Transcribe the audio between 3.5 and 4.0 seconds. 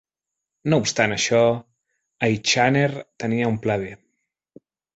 un pla B.